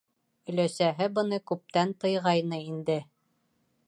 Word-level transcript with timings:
Өләсәһе 0.51 1.07
быны 1.19 1.39
күптән 1.51 1.93
тыйғайны 2.05 2.63
инде. 2.73 2.97